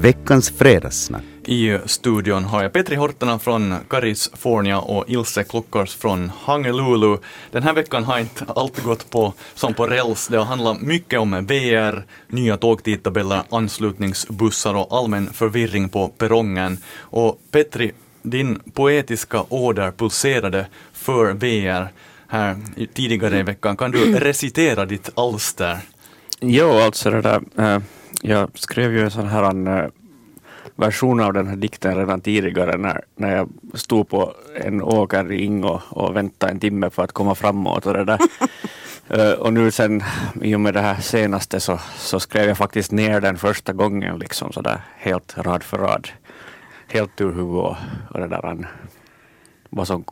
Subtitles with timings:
[0.00, 1.22] veckans fredagssnack.
[1.44, 7.16] I studion har jag Petri Hortana från California och Ilse Klockars från Honolulu.
[7.50, 10.28] Den här veckan har inte allt gått på som på räls.
[10.28, 16.78] Det har handlat mycket om VR, nya tågtidtabeller, anslutningsbussar och allmän förvirring på perrongen.
[16.98, 17.92] Och Petri,
[18.22, 21.88] din poetiska åder pulserade för VR
[22.28, 22.56] här
[22.94, 23.76] tidigare i veckan.
[23.76, 25.78] Kan du recitera ditt alster?
[26.40, 27.82] Jo, alltså det där, äh,
[28.22, 29.90] jag skrev ju en sån här äh,
[30.76, 35.44] version av den här dikten redan tidigare när, när jag stod på en åker i
[35.44, 38.18] Ingo och väntade en timme för att komma framåt och det där.
[39.14, 40.02] uh, och nu sen
[40.42, 44.18] i och med det här senaste så, så skrev jag faktiskt ner den första gången
[44.18, 46.08] liksom sådär helt rad för rad.
[46.88, 47.76] Helt ur huvudet och,
[48.10, 48.68] och det där
[49.70, 50.04] vad som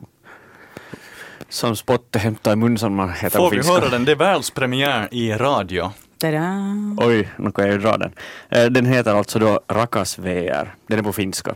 [1.48, 4.04] som Spotte hämtar i mun som man heter Får vi höra den?
[4.04, 5.92] Det är världspremiär i radio.
[6.18, 6.74] Tada.
[6.96, 8.12] Oj, nu kan jag ju dra den.
[8.48, 10.74] Eh, den heter alltså då Rakas VR.
[10.86, 11.54] Den är på finska.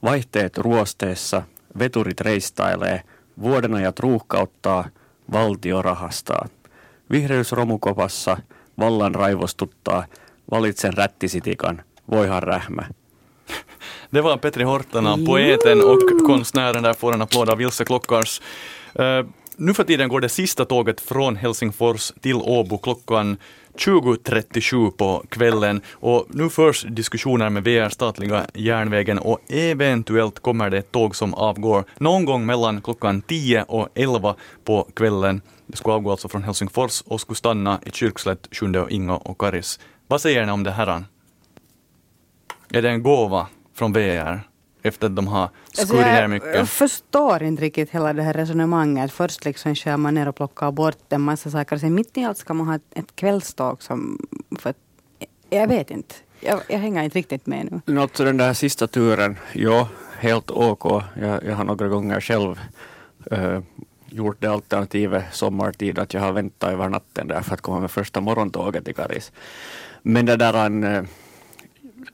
[0.00, 1.42] Vaihteet ruosteessa,
[1.74, 3.02] veturit reistailee,
[3.34, 4.84] vuodenajat ruuhkauttaa,
[5.26, 6.48] valtio rahastaa.
[7.10, 8.38] Vihreys romukopassa,
[8.74, 10.04] vallan raivostuttaa,
[10.50, 12.86] valitsen rättisitikan, voihan rähmä.
[14.10, 16.82] Det var Petri Hortana, poeten och konstnären.
[16.82, 18.40] Där får en applåd av Ilse Klockars.
[19.62, 23.36] Nu för tiden går det sista tåget från Helsingfors till Åbo klockan
[23.74, 30.78] 20.37 på kvällen och nu förs diskussioner med VR statliga järnvägen och eventuellt kommer det
[30.78, 35.42] ett tåg som avgår någon gång mellan klockan 10 och 11 på kvällen.
[35.66, 39.40] Det skulle avgå alltså från Helsingfors och skulle stanna i Kyrkslätt, Sjunde och Ingo och
[39.40, 39.80] Karis.
[40.06, 41.04] Vad säger ni om det här?
[42.72, 44.49] Är det en gåva från VR?
[44.82, 46.54] Efter att de har skurit alltså ner mycket.
[46.54, 49.12] Jag förstår inte riktigt hela det här resonemanget.
[49.12, 51.76] Först liksom skär man ner och plockar bort en massa saker.
[51.78, 54.26] Sen mitt i allt ska man ha ett, ett kvällståg som...
[54.58, 54.74] För
[55.50, 56.14] jag vet inte.
[56.40, 57.94] Jag, jag hänger inte riktigt med nu.
[57.94, 61.02] Något den där sista turen, ja, helt OK.
[61.20, 62.60] Jag, jag har några gånger själv
[63.32, 63.60] uh,
[64.06, 67.90] gjort det alternativet sommartid att jag har väntat över natten där för att komma med
[67.90, 69.32] första morgontåget till Karis.
[70.02, 71.04] Men det där uh,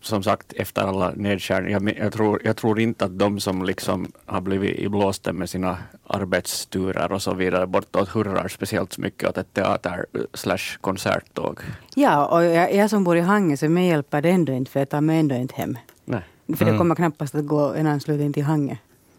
[0.06, 4.12] som sagt efter alla nedskärningar, jag, jag, tror, jag tror inte att de som liksom
[4.26, 9.54] har blivit iblåsta med sina arbetsturer och så vidare bortåt hurrar speciellt mycket åt ett
[9.54, 11.60] teater slash konserttåg.
[11.94, 14.80] Ja, och jag, jag som bor i Hangö så mig hjälper det ändå inte för
[14.80, 15.78] jag tar mig ändå inte hem.
[16.04, 16.22] Nej.
[16.46, 16.78] För det mm.
[16.78, 18.76] kommer knappast att gå en anslutning till Hangö.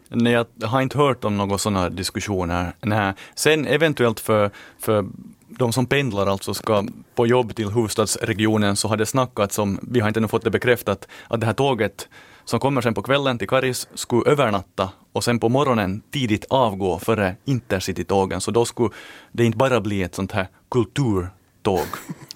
[0.10, 2.74] Nej, jag har inte hört om några sådana diskussioner.
[2.82, 3.14] Nej.
[3.36, 5.06] Sen eventuellt för, för
[5.48, 6.84] de som pendlar alltså ska
[7.16, 10.50] på jobb till huvudstadsregionen så har det snackats om, vi har inte ännu fått det
[10.50, 12.08] bekräftat, att det här tåget
[12.46, 17.00] som kommer sen på kvällen till Karis skulle övernatta och sen på morgonen tidigt avgå
[17.00, 18.42] före intercitytågen.
[18.42, 18.90] Så då skulle
[19.32, 21.88] det inte bara bli ett sånt här kulturtåg.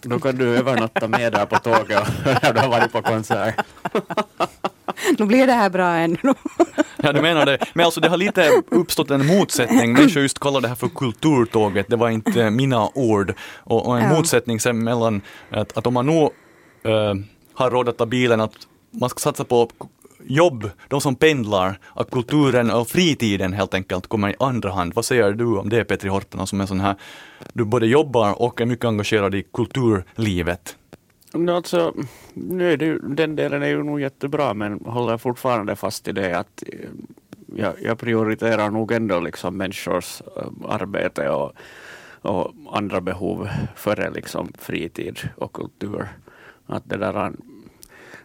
[0.02, 3.56] Då kan du övernatta med där på tåget när du har varit på konsert.
[5.20, 6.34] nu blir det här bra ändå.
[6.98, 7.58] ja, du menar det.
[7.74, 9.94] Men alltså det har lite uppstått en motsättning.
[9.94, 11.88] Människor just kallar det här för kulturtåget.
[11.90, 13.34] Det var inte mina ord.
[13.58, 14.18] Och, och en ja.
[14.18, 16.22] motsättning sen mellan att, att om man nu
[16.92, 17.14] äh,
[17.54, 18.54] har råd att ta bilen, att
[18.92, 19.70] man ska satsa på
[20.24, 24.94] jobb, de som pendlar, att kulturen och fritiden helt enkelt kommer i andra hand.
[24.94, 26.96] Vad säger du om det Petri Hortana som är sån här,
[27.54, 30.76] du både jobbar och är mycket engagerad i kulturlivet?
[31.34, 31.94] Alltså,
[32.34, 36.40] nu är det, den delen är ju nog jättebra men håller fortfarande fast i det
[36.40, 36.90] att eh,
[37.56, 41.54] jag, jag prioriterar nog ändå liksom människors eh, arbete och,
[42.22, 46.08] och andra behov före liksom fritid och kultur.
[46.66, 47.32] Att det, där,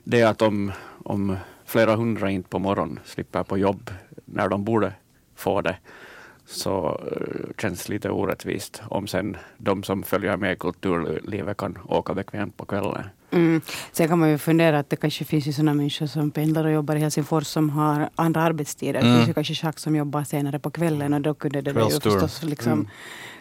[0.04, 0.72] det att om,
[1.04, 3.90] om flera hundra inte på morgonen slipper på jobb
[4.24, 4.92] när de borde
[5.34, 5.76] få det
[6.46, 12.14] så uh, känns lite orättvist om sen de som följer med i kulturlivet kan åka
[12.14, 13.04] bekvämt på kvällen.
[13.30, 13.60] Mm.
[13.92, 16.72] Sen kan man ju fundera att det kanske finns ju sådana människor som pendlar och
[16.72, 19.00] jobbar i Helsingfors som har andra arbetstider.
[19.00, 19.12] Mm.
[19.12, 21.90] Det finns ju kanske schack som jobbar senare på kvällen och då kunde det ju
[21.90, 22.88] förstås liksom mm.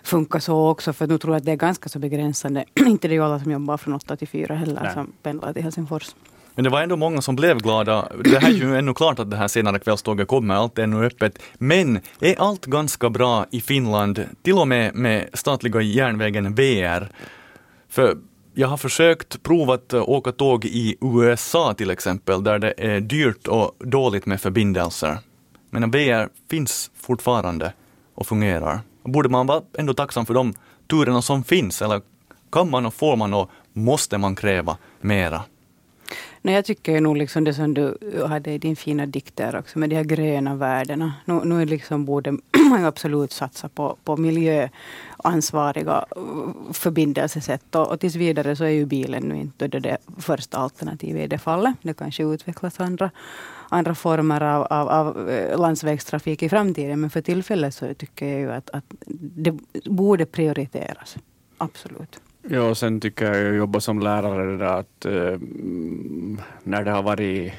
[0.03, 0.93] funka så också.
[0.93, 2.65] För nu tror jag att det är ganska så begränsande.
[2.75, 4.93] Inte det är ju alla som jobbar från åtta till fyra heller Nej.
[4.93, 6.15] som pendlar till Helsingfors.
[6.55, 8.07] Men det var ändå många som blev glada.
[8.23, 11.05] Det här är ju ännu klart att det här senare kvällståget kommer, allt är ännu
[11.05, 11.39] öppet.
[11.53, 17.09] Men är allt ganska bra i Finland, till och med med statliga järnvägen VR?
[17.89, 18.17] För
[18.53, 23.75] jag har försökt provat åka tåg i USA till exempel, där det är dyrt och
[23.79, 25.17] dåligt med förbindelser.
[25.69, 27.73] Men VR finns fortfarande
[28.15, 28.79] och fungerar.
[29.03, 30.53] Borde man vara ändå tacksam för de
[30.89, 32.01] turerna som finns, eller
[32.51, 35.41] kan man och får man och måste man kräva mera?
[36.41, 37.97] Nej, jag tycker nog liksom det som du
[38.27, 41.13] hade i din fina dikt där också, med de här gröna värdena.
[41.25, 42.31] Nu, nu liksom borde
[42.69, 47.75] man absolut satsa på, på miljöansvariga eh, förbindelsesätt.
[47.75, 51.27] Och, och tills vidare så är ju bilen nu inte det, det första alternativet i
[51.27, 51.75] det fallet.
[51.81, 53.11] Det kanske utvecklas andra,
[53.69, 57.01] andra former av, av, av eh, landsvägstrafik i framtiden.
[57.01, 58.85] Men för tillfället så tycker jag ju att, att
[59.35, 61.17] det borde prioriteras.
[61.57, 62.19] Absolut.
[62.49, 65.39] Ja, och sen tycker jag att jobba som lärare där att äh,
[66.63, 67.53] när det har varit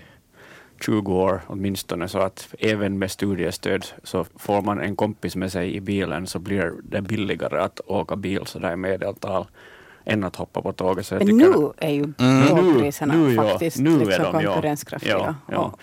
[0.81, 5.77] 20 år åtminstone så att även med studiestöd så får man en kompis med sig
[5.77, 9.47] i bilen så blir det billigare att åka bil så där i medeltal
[10.05, 11.07] än att hoppa på tåget.
[11.07, 12.49] Så jag Men nu är ju mm.
[12.49, 13.37] tågpriserna mm.
[13.37, 15.13] faktiskt nu, nu liksom är de, konkurrenskraftiga.
[15.13, 15.75] Ja, ja,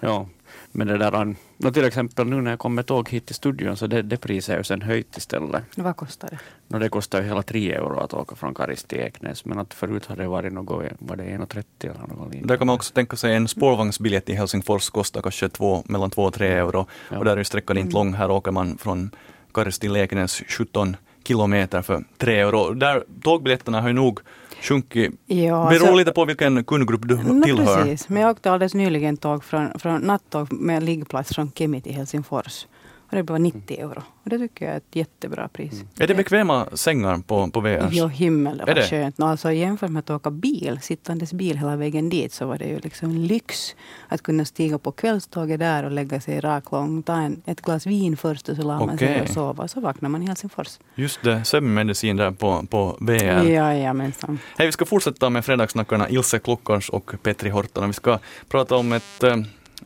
[0.00, 0.26] ja.
[0.72, 3.76] Men det där, no, till exempel nu när jag kom med tåg hit till studion
[3.76, 5.62] så det, det priset är ju sen höjt istället.
[5.76, 6.38] Vad kostar det?
[6.68, 9.74] No, det kostar ju hela 3 euro att åka från Karis till Eknäs men att
[9.74, 12.48] förut hade det varit något, var det 1,30 eller något liknande.
[12.48, 16.22] Där kan man också tänka sig en spårvagnsbiljett i Helsingfors kostar kanske två, mellan 2
[16.22, 17.18] och 3 euro ja.
[17.18, 18.06] och där är sträckan inte mm.
[18.06, 18.14] lång.
[18.14, 19.10] Här åker man från
[19.54, 22.74] Karis till Eknäs 17 kilometer för 3 euro.
[22.74, 24.20] Där, tågbiljetterna har ju nog
[24.62, 25.12] sjunkit.
[25.26, 27.82] Ja, Beror så, lite på vilken kundgrupp du no, tillhör.
[27.82, 31.94] Precis, men jag åkte alldeles nyligen tåg från, från nattåg med liggplats från Kemi till
[31.94, 32.66] Helsingfors.
[33.10, 34.02] Och det var 90 euro.
[34.22, 35.72] Och det tycker jag är ett jättebra pris.
[35.72, 35.86] Mm.
[35.98, 37.88] Är det bekväma sängar på, på VRs?
[37.90, 39.20] Jo, himmel det var skönt.
[39.20, 42.78] Alltså, jämfört med att åka bil, sittandes bil hela vägen dit, så var det ju
[42.78, 43.76] liksom lyx
[44.08, 47.86] att kunna stiga på kvällståget där och lägga sig rak lång, ta en, ett glas
[47.86, 49.68] vin först och så la man sig och sova.
[49.68, 50.78] Så vaknar man i Helsingfors.
[50.94, 53.44] Just det, sömnmedicin där på, på VR.
[53.44, 54.38] Jajamensan.
[54.58, 57.86] Hej, vi ska fortsätta med Fredagssnackarna Ilse Klockars och Petri Horton.
[57.86, 58.18] Vi ska
[58.48, 59.36] prata om ett eh,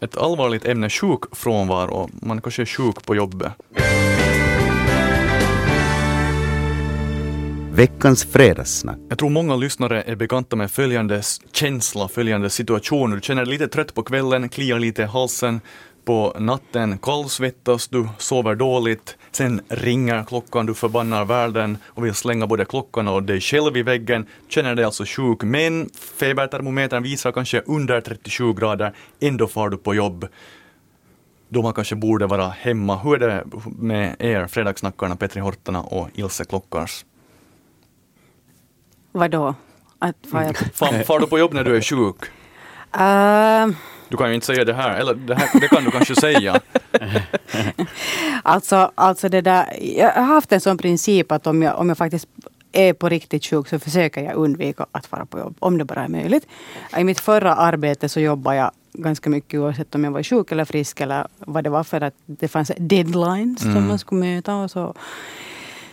[0.00, 2.10] ett allvarligt ämne, sjukfrånvaro.
[2.12, 3.52] Man kanske är sjuk på jobbet.
[7.74, 8.98] Veckans fredagssnack.
[9.08, 13.10] Jag tror många lyssnare är bekanta med följande känsla, följande situation.
[13.10, 15.60] Du känner dig lite trött på kvällen, kliar lite i halsen,
[16.04, 22.46] på natten kallsvettas du, sover dåligt, sen ringer klockan, du förbannar världen och vill slänga
[22.46, 27.62] både klockan och dig själv i väggen, känner dig alltså sjuk, men febertermometern visar kanske
[27.66, 30.28] under 37 grader, ändå far du på jobb
[31.48, 32.96] då man kanske borde vara hemma.
[32.96, 33.44] Hur är det
[33.78, 37.04] med er, Fredagssnackarna, Petri Hortana och Ilse Klockars?
[39.12, 39.54] Vadå?
[39.98, 40.56] Att far, jag...
[40.56, 42.24] far, far du på jobb när du är sjuk?
[42.96, 43.74] Uh,
[44.08, 46.60] du kan ju inte säga det här, eller det, här, det kan du kanske säga.
[48.42, 51.98] alltså, alltså det där, jag har haft en sån princip att om jag, om jag
[51.98, 52.28] faktiskt
[52.72, 56.04] är på riktigt sjuk så försöker jag undvika att vara på jobb, om det bara
[56.04, 56.46] är möjligt.
[56.98, 60.64] I mitt förra arbete så jobbade jag ganska mycket oavsett om jag var sjuk eller
[60.64, 63.74] frisk eller vad det var för att det fanns deadlines mm.
[63.74, 64.94] som man skulle möta och så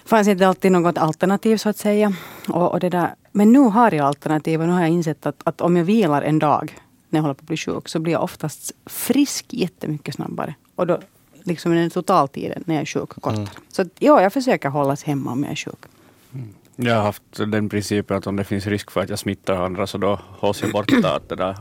[0.05, 2.13] fanns inte alltid något alternativ så att säga.
[2.49, 3.15] Och, och det där.
[3.31, 6.21] Men nu har jag alternativ och nu har jag insett att, att om jag vilar
[6.21, 6.75] en dag
[7.11, 10.55] när jag håller på att bli sjuk så blir jag oftast frisk jättemycket snabbare.
[10.75, 10.99] Och då
[11.43, 13.35] liksom den totaltiden när jag är sjuk kortare.
[13.35, 13.49] Mm.
[13.69, 15.85] Så ja, jag försöker hållas hemma om jag är sjuk.
[16.33, 16.53] Mm.
[16.75, 19.87] Jag har haft den principen att om det finns risk för att jag smittar andra
[19.87, 21.13] så då hålls jag borta.
[21.15, 21.57] Att det där.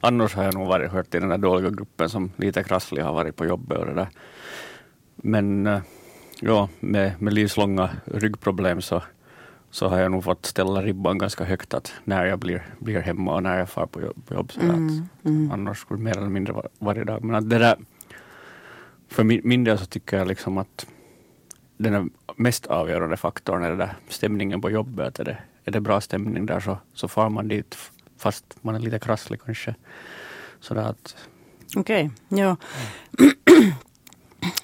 [0.00, 3.12] Annars har jag nog varit hört i den där dåliga gruppen som lite krasslig har
[3.12, 4.08] varit på jobbet och det där.
[5.16, 5.80] Men eh,
[6.40, 9.02] ja, med, med livslånga ryggproblem så
[9.74, 13.34] så har jag nog fått ställa ribban ganska högt att när jag blir, blir hemma
[13.34, 14.26] och när jag far på jobb.
[14.26, 15.50] På jobb så mm, att, mm.
[15.50, 17.24] Annars skulle mer eller mindre var, varje dag.
[17.24, 17.76] Men att det där,
[19.08, 20.86] för min, min del så tycker jag liksom att
[21.76, 25.18] den mest avgörande faktorn är det där stämningen på jobbet.
[25.18, 27.76] Är det, är det bra stämning där så, så far man dit
[28.18, 29.74] fast man är lite krasslig kanske.
[31.76, 32.56] Okej, okay, ja.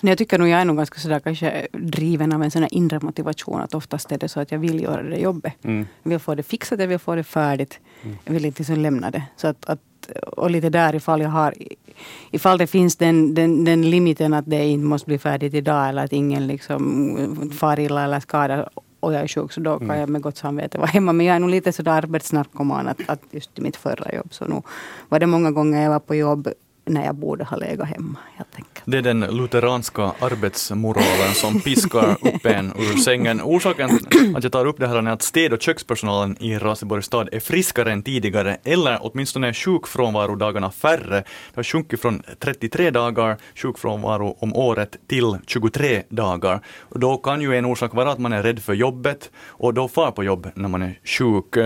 [0.03, 3.61] Jag tycker nog jag är nog ganska sådär kanske driven av en sån inre motivation.
[3.61, 5.65] Att oftast är det så att jag vill göra det jobbet.
[5.65, 5.87] Mm.
[6.03, 7.81] Jag vill få det fixat, jag vill få det färdigt.
[8.03, 8.17] Mm.
[8.25, 9.23] Jag vill inte liksom lämna det.
[9.37, 9.81] Så att, att,
[10.37, 11.55] och lite där ifall jag har
[12.31, 16.05] Ifall det finns den, den, den limiten att det inte måste bli färdigt idag eller
[16.05, 18.69] att ingen liksom far illa eller skadar
[19.01, 20.01] och jag är sjuk så då kan mm.
[20.01, 21.13] jag med gott samvete vara hemma.
[21.13, 24.45] Men jag är nog lite sådär arbetsnarkoman att, att just i mitt förra jobb så
[24.45, 24.67] nog
[25.09, 26.49] var det många gånger jag var på jobb
[26.91, 28.19] när jag borde ha legat hemma.
[28.35, 28.83] Helt enkelt.
[28.85, 33.41] Det är den lutheranska arbetsmoralen som piskar upp en ur sängen.
[33.43, 33.91] Orsaken
[34.37, 37.41] att jag tar upp det här är att städ och kökspersonalen i Raseborgs stad är
[37.41, 41.17] friskare än tidigare, eller åtminstone är sjukfrånvarodagarna färre.
[41.21, 46.61] Det har sjunkit från 33 dagar sjukfrånvaro om året till 23 dagar.
[46.79, 49.89] Och då kan ju en orsak vara att man är rädd för jobbet och då
[49.89, 51.57] far på jobb när man är sjuk.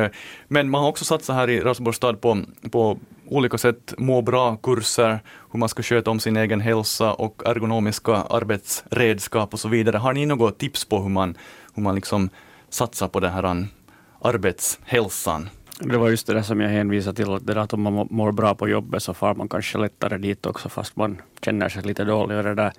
[0.48, 5.20] Men man har också satsat här i Raseborgs stad på, på olika sätt må bra-kurser,
[5.52, 9.96] hur man ska sköta om sin egen hälsa och ergonomiska arbetsredskap och så vidare.
[9.96, 11.36] Har ni något tips på hur man,
[11.74, 12.30] hur man liksom
[12.68, 13.66] satsar på den här
[14.20, 15.48] arbetshälsan?
[15.80, 18.08] Det var just det där som jag hänvisade till, att, det där att om man
[18.10, 21.82] mår bra på jobbet så far man kanske lättare dit också fast man känner sig
[21.82, 22.38] lite dålig.
[22.38, 22.72] Och det där,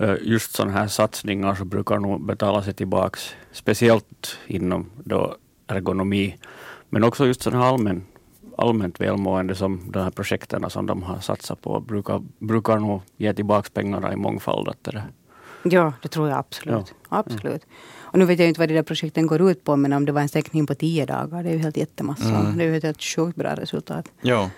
[0.00, 6.36] eh, just sådana här satsningar så brukar nog betala sig tillbaks, speciellt inom då ergonomi,
[6.88, 8.04] men också just sådana här allmän,
[8.58, 13.34] allmänt välmående som de här projekten som de har satsat på brukar, brukar nog ge
[13.34, 14.68] tillbaks pengarna i mångfald.
[14.68, 15.02] Att det
[15.62, 16.94] Ja, det tror jag absolut.
[17.10, 17.16] Ja.
[17.18, 17.66] absolut.
[18.10, 20.12] Och nu vet jag inte vad de där projekten går ut på, men om det
[20.12, 22.34] var en sänkning på tio dagar, det är ju helt jättemassa.
[22.34, 22.58] Mm.
[22.58, 24.08] Det är ju ett helt sjukt bra resultat.
[24.20, 24.50] Ja.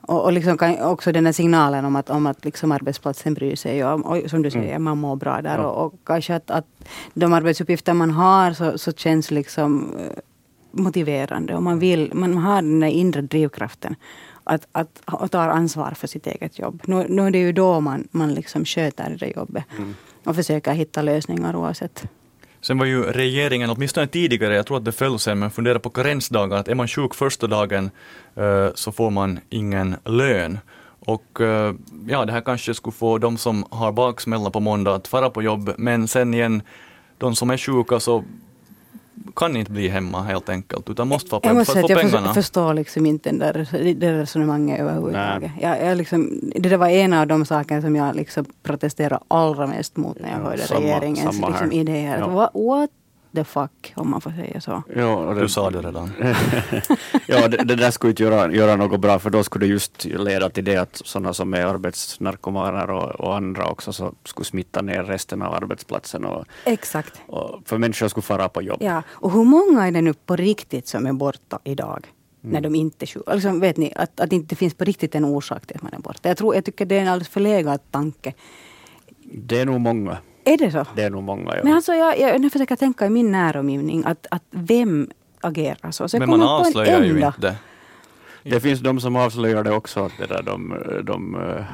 [0.00, 3.84] Och, och liksom också den här signalen om att, om att liksom arbetsplatsen bryr sig.
[3.84, 4.82] Och, och som du säger, mm.
[4.82, 5.58] man mår bra där.
[5.58, 5.66] Ja.
[5.66, 6.66] Och, och, kanske att, att
[7.14, 10.18] de arbetsuppgifter man har så, så känns liksom eh,
[10.76, 11.54] motiverande.
[11.54, 13.96] Och man, vill, man har den där inre drivkraften
[14.44, 16.82] att, att, att ta ansvar för sitt eget jobb.
[16.84, 19.64] Nu, nu är det ju då man, man liksom sköter det jobbet.
[19.78, 19.94] Mm.
[20.24, 22.04] Och försöker hitta lösningar oavsett.
[22.60, 25.90] Sen var ju regeringen, åtminstone tidigare, jag tror att det föll sen, men fundera på
[25.90, 27.90] karensdagar, att är man sjuk första dagen
[28.38, 30.58] uh, så får man ingen lön.
[31.06, 31.74] Och uh,
[32.08, 35.42] ja, det här kanske skulle få de som har baksmälla på måndag att fara på
[35.42, 36.62] jobb, men sen igen,
[37.18, 38.24] de som är sjuka så
[39.36, 42.26] kan inte bli hemma helt enkelt, utan måste få, jag måste för att få pengarna.
[42.26, 45.50] Jag förstår liksom inte den där, det resonemanget överhuvudtaget.
[45.60, 49.66] Jag, jag liksom, det där var en av de sakerna som jag liksom protesterade allra
[49.66, 52.18] mest mot när jag hörde samma, regeringens samma liksom, idéer.
[52.18, 52.50] Ja.
[52.54, 52.90] What
[53.34, 54.82] the fuck, om man får säga så.
[54.96, 56.10] Ja, det, du sa det redan.
[57.26, 60.04] ja, det, det, där skulle inte göra, göra något bra, för då skulle det just
[60.04, 64.82] leda till det att sådana som är arbetsnarkomaner och, och andra också så skulle smitta
[64.82, 66.24] ner resten av arbetsplatsen.
[66.24, 67.20] Och, Exakt.
[67.26, 68.78] Och för människor skulle fara på jobb.
[68.80, 72.06] Ja, och hur många är det nu på riktigt som är borta idag?
[72.44, 72.52] Mm.
[72.52, 73.30] när de inte är sjuka.
[73.30, 75.94] Alltså, vet ni, att, att det inte finns på riktigt en orsak till att man
[75.94, 76.28] är borta.
[76.28, 78.34] Jag, tror, jag tycker det är en alldeles förlegad tanke.
[79.22, 80.18] Det är nog många.
[80.44, 80.86] Är det så?
[80.96, 81.60] Det är nog många, ja.
[81.64, 85.10] Men alltså jag, jag, jag försöker tänka i min näromgivning att, att vem
[85.40, 86.08] agerar så?
[86.08, 87.56] så Men man avslöjar ju inte.
[88.42, 91.64] Det finns de som avslöjar det också, att det där de, de uh,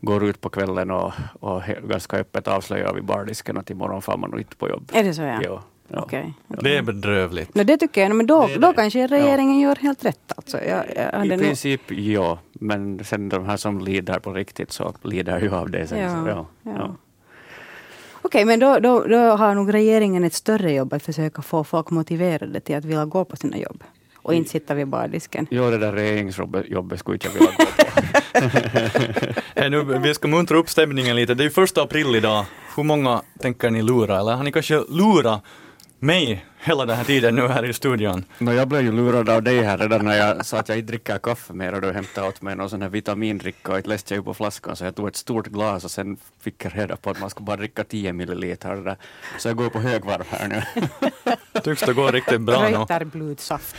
[0.00, 4.38] går ut på kvällen och, och ganska öppet avslöjar vid bardisken att imorgon får man
[4.38, 4.90] inte på jobb.
[4.94, 5.40] Är det så ja?
[5.42, 5.62] ja.
[5.88, 6.02] Ja.
[6.02, 6.24] Okay.
[6.46, 7.54] Det är bedrövligt.
[7.54, 9.68] No, det tycker jag, men då, det då kanske regeringen ja.
[9.68, 10.32] gör helt rätt.
[10.36, 10.64] Alltså.
[10.64, 15.40] Jag, jag I princip ja, men sen de här som lider på riktigt så lider
[15.40, 15.86] ju av det.
[15.86, 16.24] Sen, ja.
[16.24, 16.96] Så, ja.
[18.26, 21.90] Okej, men då, då, då har nog regeringen ett större jobb att försöka få folk
[21.90, 23.84] motiverade till att vilja gå på sina jobb.
[24.16, 25.46] Och inte sitta vid bardisken.
[25.50, 27.72] Ja, det där regeringsjobbet skulle inte jag vilja gå på.
[29.60, 31.34] hey, nu, vi ska muntra upp stämningen lite.
[31.34, 32.44] Det är ju första april idag.
[32.76, 34.20] Hur många tänker ni lura?
[34.20, 35.42] Eller har ni kanske lurat
[35.98, 38.24] mig hela den här tiden nu här i studion.
[38.38, 40.92] No, jag blev ju lurad av dig här redan när jag sa att jag inte
[40.92, 44.14] dricker kaffe mer och du hämtade åt mig någon sån här vitamindricka och inte läste
[44.14, 46.96] jag ju på flaskan så jag tog ett stort glas och sen fick jag reda
[46.96, 48.76] på att man ska bara dricka 10 milliliter.
[48.76, 48.96] Där.
[49.38, 50.62] Så jag går på högvarv här nu.
[51.60, 52.76] Tycks det gå riktigt bra nu.
[52.76, 53.76] Röjtarblodssaft.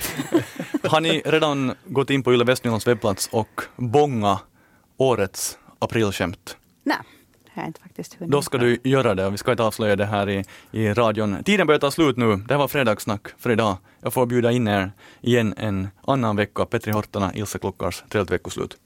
[0.83, 4.39] Har ni redan gått in på Yle Västnylands webbplats och bånga
[4.97, 6.57] årets aprilskämt?
[6.83, 6.97] Nej
[7.61, 8.31] jag inte faktiskt hunnit.
[8.31, 11.43] Då ska du göra det vi ska inte avslöja det här i, i radion.
[11.43, 12.35] Tiden börjar ta slut nu.
[12.35, 13.77] Det här var fredagssnack för idag.
[14.01, 16.65] Jag får bjuda in er igen en annan vecka.
[16.65, 18.77] Petri Hortana, Ilse Klockars, trevligt veckoslut.